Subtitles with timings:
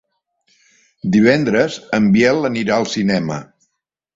[1.17, 3.39] Divendres en Biel anirà al cinema.